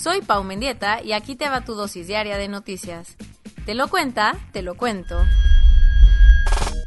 [0.00, 3.18] Soy Pau Mendieta y aquí te va tu dosis diaria de noticias.
[3.66, 5.26] Te lo cuenta, te lo cuento.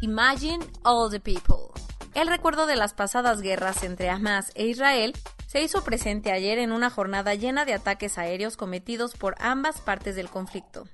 [0.02, 1.80] Imagine all the people.
[2.16, 5.14] El recuerdo de las pasadas guerras entre Hamas e Israel
[5.46, 10.16] se hizo presente ayer en una jornada llena de ataques aéreos cometidos por ambas partes
[10.16, 10.88] del conflicto.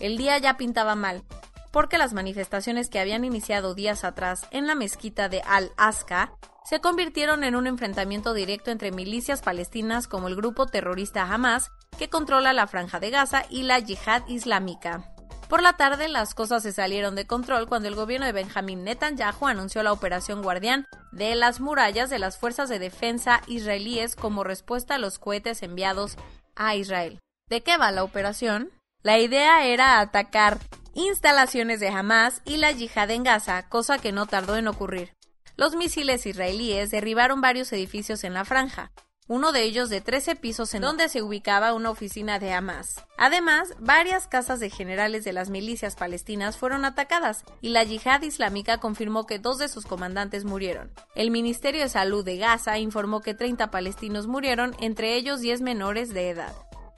[0.00, 1.22] El día ya pintaba mal,
[1.70, 6.32] porque las manifestaciones que habían iniciado días atrás en la mezquita de Al-Aqsa
[6.70, 12.08] se convirtieron en un enfrentamiento directo entre milicias palestinas como el grupo terrorista Hamas, que
[12.08, 15.12] controla la franja de Gaza, y la yihad islámica.
[15.48, 19.48] Por la tarde las cosas se salieron de control cuando el gobierno de Benjamín Netanyahu
[19.48, 24.94] anunció la operación Guardián de las murallas de las fuerzas de defensa israelíes como respuesta
[24.94, 26.18] a los cohetes enviados
[26.54, 27.18] a Israel.
[27.48, 28.70] ¿De qué va la operación?
[29.02, 30.60] La idea era atacar
[30.94, 35.16] instalaciones de Hamas y la yihad en Gaza, cosa que no tardó en ocurrir.
[35.56, 38.92] Los misiles israelíes derribaron varios edificios en la franja,
[39.30, 43.04] uno de ellos de 13 pisos en donde se ubicaba una oficina de Hamas.
[43.16, 48.78] Además, varias casas de generales de las milicias palestinas fueron atacadas y la yihad islámica
[48.78, 50.90] confirmó que dos de sus comandantes murieron.
[51.14, 56.12] El Ministerio de Salud de Gaza informó que 30 palestinos murieron, entre ellos 10 menores
[56.12, 56.52] de edad.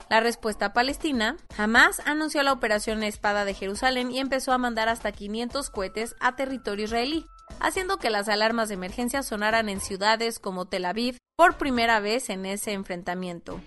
[0.09, 5.11] La respuesta palestina, Hamas anunció la operación Espada de Jerusalén y empezó a mandar hasta
[5.11, 7.27] 500 cohetes a territorio israelí,
[7.59, 12.29] haciendo que las alarmas de emergencia sonaran en ciudades como Tel Aviv por primera vez
[12.29, 13.59] en ese enfrentamiento.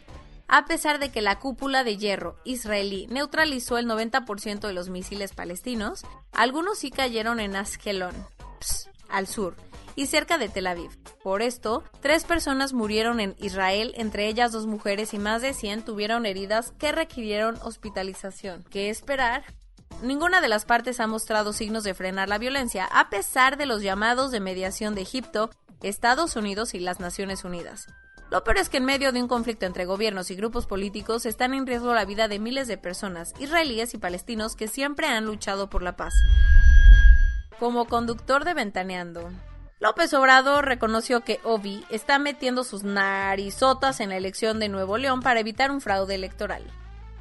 [0.48, 5.32] A pesar de que la cúpula de hierro israelí neutralizó el 90% de los misiles
[5.32, 8.14] palestinos, algunos sí cayeron en Askelon,
[9.08, 9.56] al sur,
[9.96, 10.90] y cerca de Tel Aviv.
[11.22, 15.84] Por esto, tres personas murieron en Israel, entre ellas dos mujeres y más de 100
[15.84, 18.64] tuvieron heridas que requirieron hospitalización.
[18.70, 19.42] ¿Qué esperar?
[20.02, 23.82] Ninguna de las partes ha mostrado signos de frenar la violencia, a pesar de los
[23.82, 25.50] llamados de mediación de Egipto,
[25.82, 27.86] Estados Unidos y las Naciones Unidas.
[28.30, 31.54] Lo peor es que en medio de un conflicto entre gobiernos y grupos políticos están
[31.54, 35.70] en riesgo la vida de miles de personas, israelíes y palestinos, que siempre han luchado
[35.70, 36.12] por la paz.
[37.58, 39.30] Como conductor de Ventaneando,
[39.80, 45.20] López Obrador reconoció que Ovi está metiendo sus narizotas en la elección de Nuevo León
[45.20, 46.64] para evitar un fraude electoral.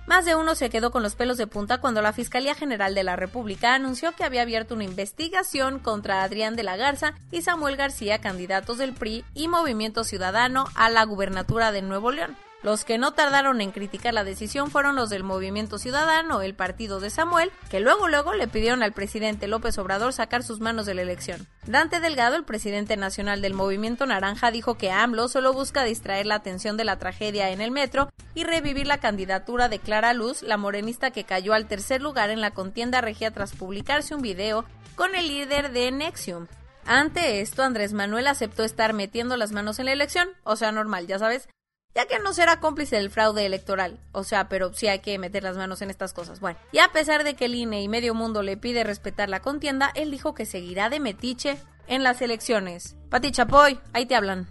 [0.07, 3.03] Más de uno se quedó con los pelos de punta cuando la Fiscalía General de
[3.03, 7.75] la República anunció que había abierto una investigación contra Adrián de la Garza y Samuel
[7.75, 12.35] García, candidatos del PRI y Movimiento Ciudadano a la gubernatura de Nuevo León.
[12.65, 16.99] Los que no tardaron en criticar la decisión fueron los del Movimiento Ciudadano, el partido
[16.99, 20.95] de Samuel, que luego luego le pidieron al presidente López Obrador sacar sus manos de
[20.95, 21.45] la elección.
[21.67, 26.33] Dante Delgado, el presidente nacional del Movimiento Naranja, dijo que AMLO solo busca distraer la
[26.33, 30.57] atención de la tragedia en el metro y revivir la candidatura de Clara Luz, la
[30.57, 34.65] morenista que cayó al tercer lugar en la contienda regia tras publicarse un video
[34.95, 36.47] con el líder de Nexium.
[36.87, 41.07] Ante esto, Andrés Manuel aceptó estar metiendo las manos en la elección, o sea, normal,
[41.07, 41.47] ya sabes,
[41.95, 43.99] ya que no será cómplice del fraude electoral.
[44.11, 46.41] O sea, pero sí hay que meter las manos en estas cosas.
[46.41, 49.41] Bueno, y a pesar de que el INE y medio mundo le pide respetar la
[49.41, 51.57] contienda, él dijo que seguirá de metiche
[51.87, 52.97] en las elecciones.
[53.09, 54.47] Pati Chapoy, ahí te hablan.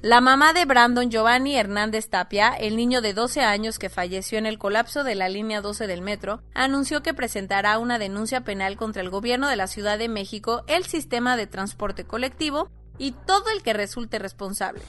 [0.00, 4.46] La mamá de Brandon Giovanni Hernández Tapia, el niño de 12 años que falleció en
[4.46, 9.00] el colapso de la línea 12 del metro, anunció que presentará una denuncia penal contra
[9.00, 12.68] el gobierno de la Ciudad de México, el sistema de transporte colectivo
[12.98, 14.82] y todo el que resulte responsable.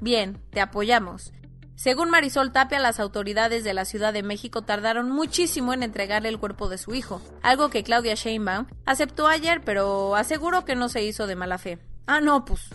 [0.00, 1.32] Bien, te apoyamos.
[1.74, 6.38] Según Marisol Tapia, las autoridades de la Ciudad de México tardaron muchísimo en entregarle el
[6.38, 11.02] cuerpo de su hijo, algo que Claudia Sheinbaum aceptó ayer, pero aseguró que no se
[11.02, 11.78] hizo de mala fe.
[12.06, 12.68] Ah, no, pues.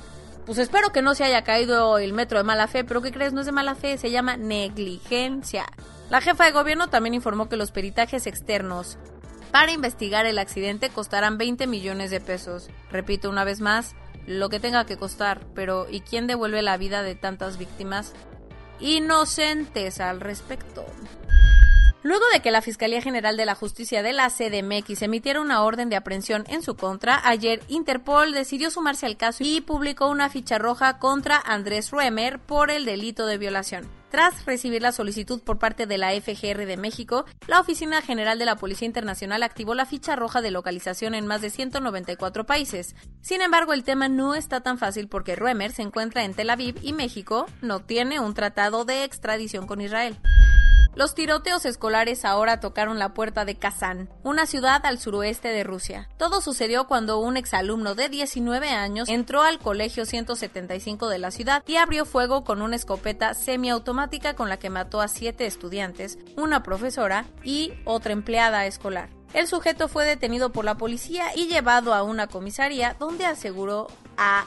[0.46, 3.34] Pues espero que no se haya caído el metro de mala fe, pero ¿qué crees?
[3.34, 5.66] No es de mala fe, se llama negligencia.
[6.10, 9.00] La jefa de gobierno también informó que los peritajes externos
[9.52, 12.70] para investigar el accidente costarán 20 millones de pesos.
[12.92, 13.96] Repito una vez más,
[14.28, 18.14] lo que tenga que costar, pero ¿y quién devuelve la vida de tantas víctimas
[18.80, 20.86] inocentes al respecto?
[22.06, 25.90] Luego de que la Fiscalía General de la Justicia de la CDMX emitiera una orden
[25.90, 30.60] de aprehensión en su contra, ayer Interpol decidió sumarse al caso y publicó una ficha
[30.60, 33.90] roja contra Andrés Ruemer por el delito de violación.
[34.12, 38.46] Tras recibir la solicitud por parte de la FGR de México, la Oficina General de
[38.46, 42.96] la Policía Internacional activó la ficha roja de localización en más de 194 países.
[43.22, 46.76] Sin embargo, el tema no está tan fácil porque Ruemer se encuentra en Tel Aviv
[46.84, 50.20] y México no tiene un tratado de extradición con Israel.
[50.96, 56.08] Los tiroteos escolares ahora tocaron la puerta de Kazán, una ciudad al suroeste de Rusia.
[56.18, 61.64] Todo sucedió cuando un exalumno de 19 años entró al colegio 175 de la ciudad
[61.68, 66.64] y abrió fuego con una escopeta semiautomática con la que mató a siete estudiantes, una
[66.64, 69.10] profesora y otra empleada escolar.
[69.34, 73.88] El sujeto fue detenido por la policía y llevado a una comisaría donde aseguró
[74.18, 74.46] a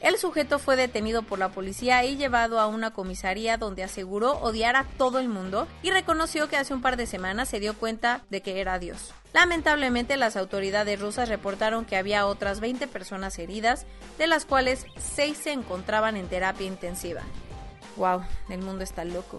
[0.00, 4.76] el sujeto fue detenido por la policía y llevado a una comisaría donde aseguró odiar
[4.76, 8.22] a todo el mundo y reconoció que hace un par de semanas se dio cuenta
[8.30, 9.12] de que era Dios.
[9.32, 13.86] Lamentablemente las autoridades rusas reportaron que había otras 20 personas heridas,
[14.18, 17.22] de las cuales 6 se encontraban en terapia intensiva.
[17.96, 19.38] Wow, el mundo está loco.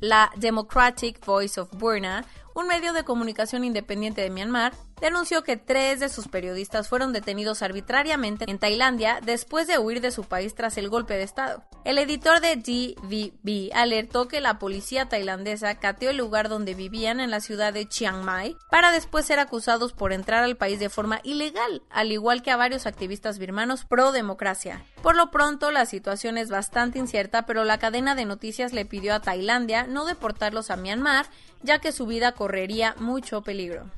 [0.00, 2.24] La Democratic Voice of Burma
[2.54, 7.60] un medio de comunicación independiente de Myanmar, denunció que tres de sus periodistas fueron detenidos
[7.60, 11.64] arbitrariamente en Tailandia después de huir de su país tras el golpe de Estado.
[11.84, 17.32] El editor de DVB alertó que la policía tailandesa cateó el lugar donde vivían en
[17.32, 21.20] la ciudad de Chiang Mai para después ser acusados por entrar al país de forma
[21.24, 24.84] ilegal, al igual que a varios activistas birmanos pro democracia.
[25.02, 29.14] Por lo pronto, la situación es bastante incierta, pero la cadena de noticias le pidió
[29.14, 31.26] a Tailandia no deportarlos a Myanmar,
[31.64, 33.90] ya que su vida correría mucho peligro.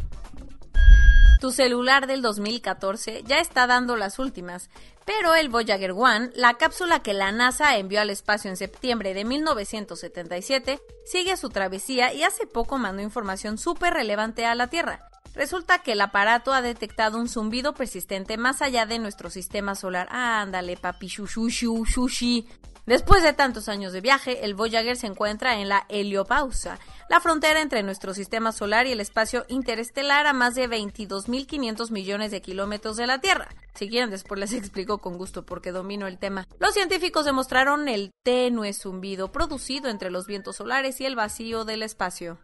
[1.45, 4.71] Tu celular del 2014 ya está dando las últimas,
[5.05, 9.27] pero el Voyager 1, la cápsula que la NASA envió al espacio en septiembre de
[9.27, 15.07] 1977, sigue su travesía y hace poco mandó información súper relevante a la Tierra.
[15.35, 20.09] Resulta que el aparato ha detectado un zumbido persistente más allá de nuestro sistema solar.
[20.11, 21.51] ándale, papi, shushu,
[21.85, 22.49] shushi.
[22.87, 26.79] Después de tantos años de viaje, el Voyager se encuentra en la heliopausa,
[27.09, 32.31] la frontera entre nuestro sistema solar y el espacio interestelar a más de 22.500 millones
[32.31, 33.49] de kilómetros de la Tierra.
[33.75, 36.47] Si quieren, después les explico con gusto porque domino el tema.
[36.59, 41.83] Los científicos demostraron el tenue zumbido producido entre los vientos solares y el vacío del
[41.83, 42.39] espacio.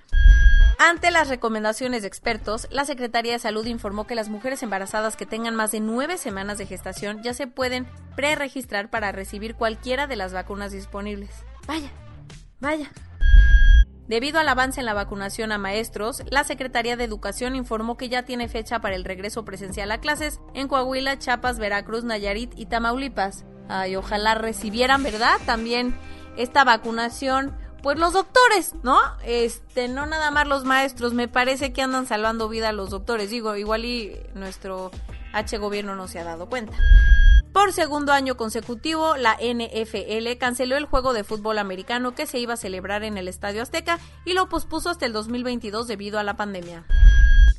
[0.79, 5.27] Ante las recomendaciones de expertos, la Secretaría de Salud informó que las mujeres embarazadas que
[5.27, 10.17] tengan más de nueve semanas de gestación ya se pueden preregistrar para recibir cualquiera de
[10.17, 11.31] las vacunas disponibles.
[11.67, 11.91] Vaya,
[12.61, 12.91] vaya.
[14.09, 18.25] Debido al avance en la vacunación a maestros, la Secretaría de Educación informó que ya
[18.25, 23.47] tiene fecha para el regreso presencial a clases en Coahuila, Chiapas, Veracruz, Nayarit y Tamaulipas.
[23.69, 25.37] Ay, ojalá recibieran, ¿verdad?
[25.47, 25.97] También
[26.37, 28.99] esta vacunación pues los doctores, ¿no?
[29.27, 33.29] Este, no nada más los maestros, me parece que andan salvando vida a los doctores.
[33.29, 34.91] Digo, igual y nuestro
[35.35, 36.79] H gobierno no se ha dado cuenta.
[37.53, 42.55] Por segundo año consecutivo, la NFL canceló el juego de fútbol americano que se iba
[42.55, 46.39] a celebrar en el Estadio Azteca y lo pospuso hasta el 2022 debido a la
[46.39, 46.87] pandemia.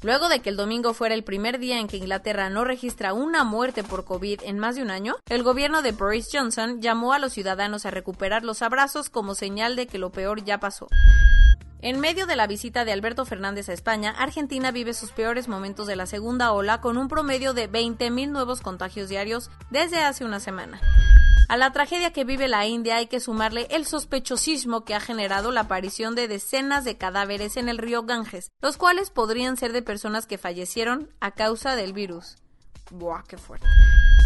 [0.06, 3.44] Luego de que el domingo fuera el primer día en que Inglaterra no registra una
[3.44, 7.18] muerte por COVID en más de un año, el gobierno de Boris Johnson llamó a
[7.18, 10.88] los ciudadanos a recuperar los abrazos como señal de que lo peor ya pasó.
[11.82, 15.88] En medio de la visita de Alberto Fernández a España, Argentina vive sus peores momentos
[15.88, 20.40] de la segunda ola con un promedio de 20.000 nuevos contagios diarios desde hace una
[20.40, 20.80] semana.
[21.48, 25.52] A la tragedia que vive la India hay que sumarle el sospechosismo que ha generado
[25.52, 29.84] la aparición de decenas de cadáveres en el río Ganges, los cuales podrían ser de
[29.84, 32.38] personas que fallecieron a causa del virus.
[32.90, 33.68] Buah, qué fuerte.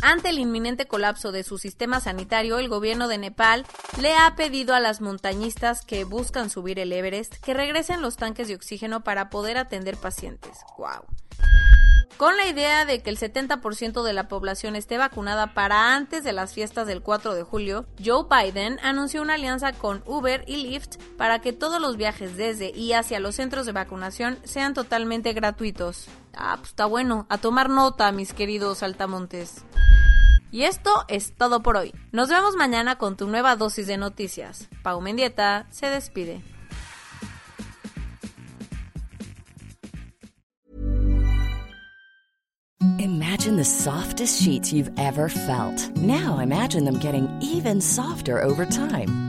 [0.01, 3.65] Ante el inminente colapso de su sistema sanitario, el gobierno de Nepal
[3.99, 8.47] le ha pedido a las montañistas que buscan subir el Everest que regresen los tanques
[8.47, 10.57] de oxígeno para poder atender pacientes.
[10.77, 11.05] ¡Wow!
[12.15, 16.33] Con la idea de que el 70% de la población esté vacunada para antes de
[16.33, 20.97] las fiestas del 4 de julio, Joe Biden anunció una alianza con Uber y Lyft
[21.17, 26.09] para que todos los viajes desde y hacia los centros de vacunación sean totalmente gratuitos.
[26.33, 29.65] Ah, pues está bueno, a tomar nota, mis queridos altamontes.
[30.51, 31.93] Y esto es todo por hoy.
[32.11, 34.67] Nos vemos mañana con tu nueva dosis de noticias.
[34.83, 36.41] Pau Mendieta se despide.
[42.97, 45.95] Imagine the softest sheets you've ever felt.
[45.95, 49.28] Now imagine them getting even softer over time.